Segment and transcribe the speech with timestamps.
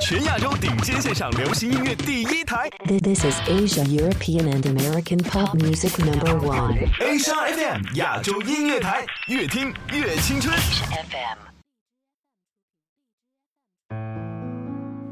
[0.00, 6.76] 全亚洲顶尖线上流行音乐第一台 This is Asia, European, and American pop music number one.
[6.98, 10.56] Asia FM 亚洲音乐台，越听越青春。
[10.90, 11.38] FM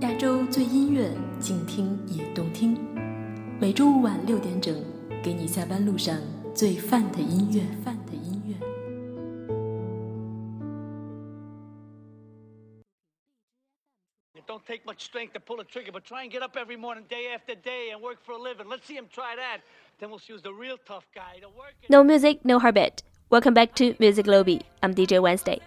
[0.01, 2.77] 亚洲最音乐，静听也动听。
[3.61, 4.75] 每周五晚六点整，
[5.23, 6.19] 给你下班路上
[6.55, 7.63] 最范的音乐。
[14.67, 17.55] Take much strength to pull a trigger, but try and get up every morning, day after
[17.55, 18.69] day, and work for a living.
[18.69, 19.59] Let's see him try that.
[19.99, 21.75] Then we'll choose the real tough guy to work.
[21.89, 23.03] No music, no habit.
[23.31, 24.63] Welcome back to Music Lobby.
[24.83, 25.61] I'm DJ Wednesday.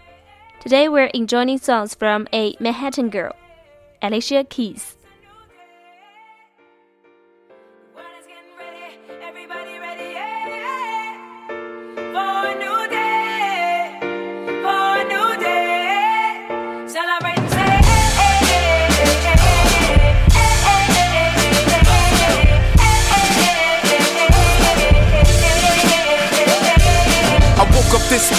[0.60, 3.34] Today we're enjoying songs from a Manhattan girl,
[4.02, 4.97] Alicia Keys.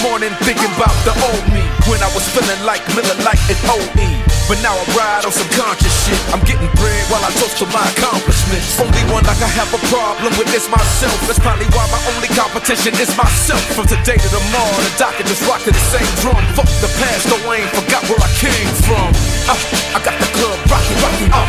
[0.02, 4.08] Morning thinking about the old me when I was feeling like Miller Lite and OE.
[4.48, 6.18] But now I ride on some conscious shit.
[6.34, 8.80] I'm getting bread while I toast to my accomplishments.
[8.80, 11.14] Only one like I have a problem with is myself.
[11.28, 13.62] That's probably why my only competition is myself.
[13.76, 16.40] From today to tomorrow, the docket just rock to the same drum.
[16.56, 19.08] Fuck the past, though I ain't forgot where I came from.
[19.46, 19.54] Uh,
[19.94, 21.30] I got the club rocking, rocking.
[21.30, 21.46] Uh,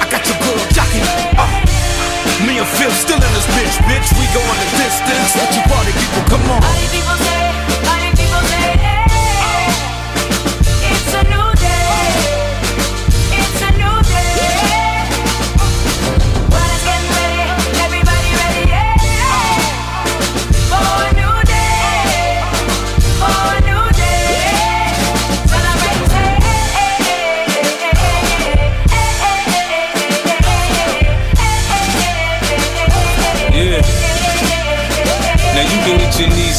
[0.00, 1.02] I got your girl jockey.
[1.36, 1.44] Uh,
[2.46, 4.08] me and Phil still in this bitch, bitch.
[4.16, 5.30] We go going the distance.
[5.36, 7.37] What you party people, come on.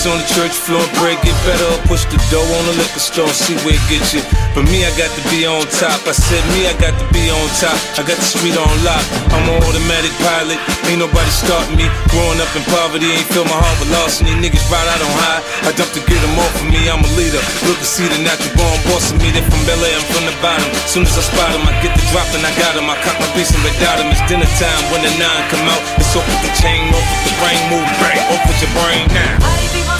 [0.07, 3.57] On the church floor, pray get better, push the door on the liquor store, see
[3.67, 4.23] where it gets you.
[4.55, 5.99] But me, I got to be on top.
[6.07, 7.75] I said me, I got to be on top.
[7.99, 9.03] I got the street on lock.
[9.35, 10.55] I'm an automatic pilot,
[10.87, 11.89] ain't nobody starting me.
[12.13, 15.01] Growing up in poverty, ain't feel my heart with loss, and these niggas ride out
[15.03, 15.41] on high.
[15.67, 17.41] I dump to get them off of me, I'm a leader.
[17.67, 19.35] Look to see the natural born boss of me.
[19.35, 20.69] They from Bel Air, I'm from the bottom.
[20.87, 22.87] Soon as I spot 'em, I get the drop and I got 'em.
[22.87, 24.13] I cock my beast and without 'em.
[24.15, 25.81] It's dinner time when the nine come out.
[25.99, 29.05] It's off with the chain, off with the brain, move bang, off with your brain
[29.11, 29.98] now.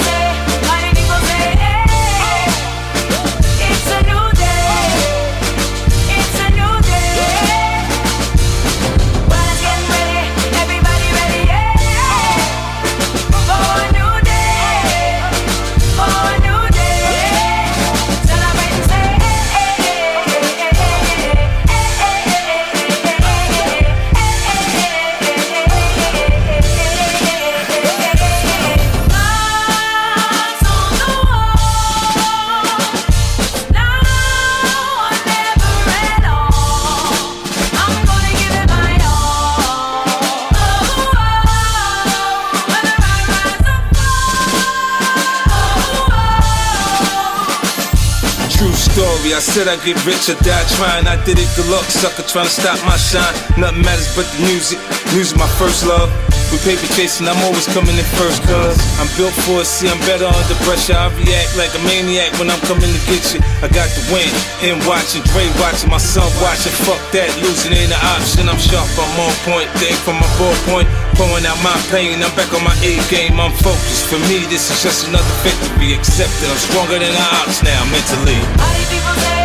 [49.70, 51.06] I get rich or die trying.
[51.06, 53.30] I did it, good luck, sucker, trying to stop my shine.
[53.54, 54.82] Nothing matters but the music.
[55.14, 56.10] Music, my first love.
[56.50, 59.70] With paper chasing, I'm always coming in first, cuz I'm built for it.
[59.70, 60.98] See, I'm better under pressure.
[60.98, 63.38] I react like a maniac when I'm coming to get you.
[63.62, 64.26] I got the win.
[64.58, 66.74] Him watching, Dre watching, my son watching.
[66.90, 68.50] Fuck that, losing ain't an option.
[68.50, 69.70] I'm sharp, I'm on point.
[69.78, 72.18] Day from my ballpoint, pouring out my pain.
[72.26, 74.10] I'm back on my A game, I'm focused.
[74.10, 75.94] For me, this is just another victory.
[75.94, 78.42] Accepted, I'm stronger than the ops now mentally.
[78.58, 79.39] Party people say,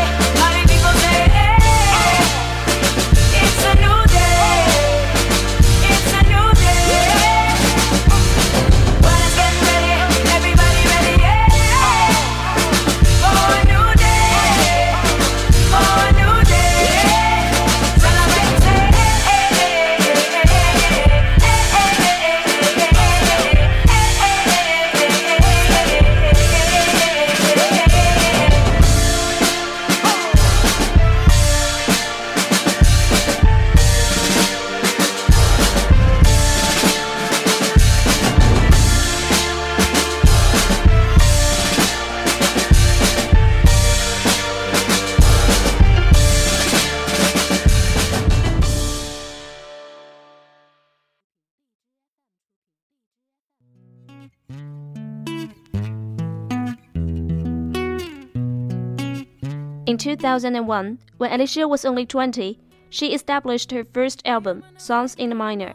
[59.86, 62.58] In 2001, when Alicia was only 20,
[62.88, 65.74] she established her first album, Songs in the Minor,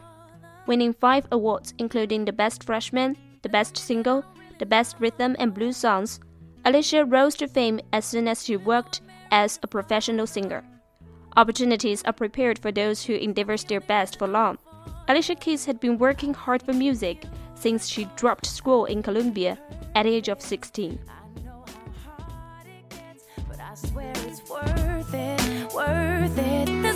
[0.66, 4.24] winning five awards, including the Best Freshman, the Best Single,
[4.58, 6.18] the Best Rhythm and Blues Songs.
[6.64, 10.64] Alicia rose to fame as soon as she worked as a professional singer.
[11.36, 14.58] Opportunities are prepared for those who endeavors their best for long.
[15.06, 19.56] Alicia Keys had been working hard for music since she dropped school in Columbia
[19.94, 20.98] at the age of 16.
[23.88, 26.89] Swear it's worth it, worth it.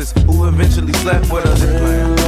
[0.00, 2.19] Who eventually slept with us.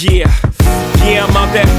[0.00, 0.30] Yeah,
[1.02, 1.66] yeah, I'm out at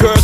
[0.00, 0.23] girls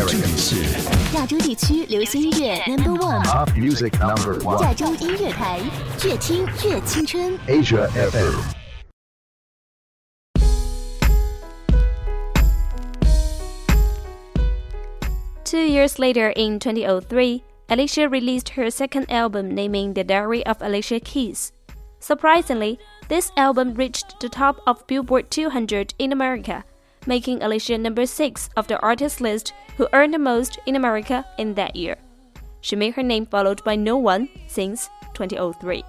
[0.00, 5.60] 亚洲地区流行音乐 Number One， Pop Music Number 亚 One 洲音乐台，
[6.02, 7.38] 越听越青春。
[7.46, 8.40] Asia FM.
[15.44, 21.00] Two years later, in 2003, Alicia released her second album naming The Diary of Alicia
[21.00, 21.52] Keys.
[22.00, 26.64] Surprisingly, this album reached the top of Billboard 200 in America,
[27.07, 31.53] making Alicia number 6 of the artist list who earned the most in America in
[31.55, 31.97] that year.
[32.61, 35.83] She made her name followed by no one since 2003.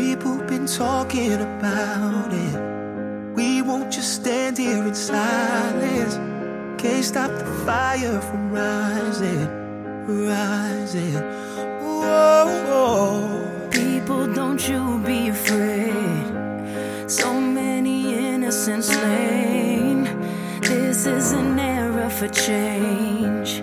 [0.00, 3.34] People been talking about it.
[3.36, 6.14] We won't just stand here in silence.
[6.80, 9.46] Can't stop the fire from rising,
[10.26, 11.20] rising.
[11.82, 13.68] Whoa.
[13.70, 16.32] People, don't you be afraid.
[17.06, 20.04] So many innocents slain.
[20.62, 23.62] This is an era for change.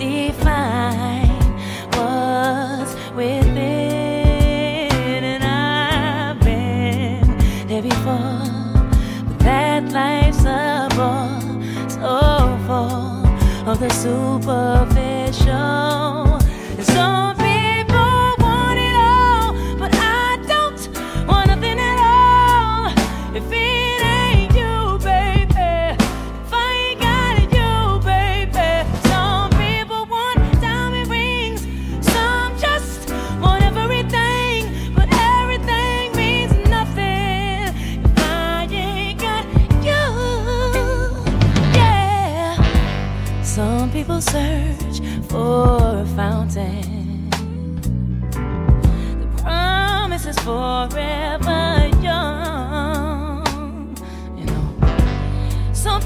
[0.00, 1.29] define.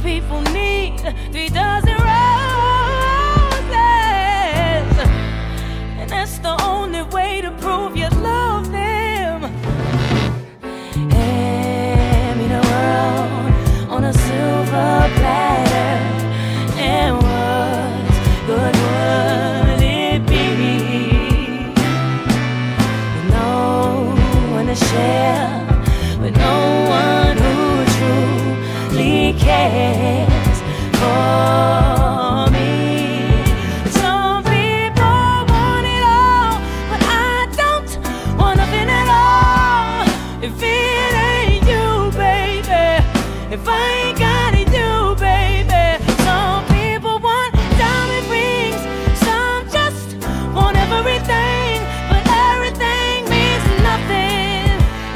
[0.05, 1.01] People need
[1.33, 2.05] three dozen roses,
[5.99, 8.04] and that's the only way to prove you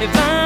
[0.01, 0.38] if I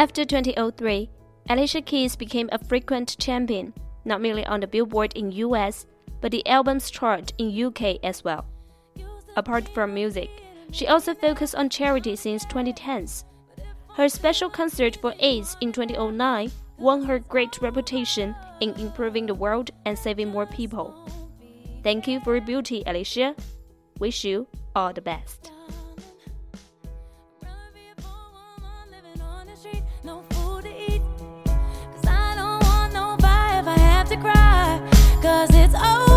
[0.00, 1.10] After 2003,
[1.50, 3.74] Alicia Keys became a frequent champion,
[4.06, 5.84] not merely on the Billboard in US,
[6.22, 8.46] but the albums chart in UK as well.
[9.36, 10.30] Apart from music,
[10.72, 13.24] she also focused on charity since 2010s.
[13.94, 19.70] Her special concert for AIDS in 2009 won her great reputation in improving the world
[19.84, 20.94] and saving more people.
[21.82, 23.34] Thank you for your beauty, Alicia.
[23.98, 25.52] Wish you all the best.
[35.20, 36.09] cause it's over.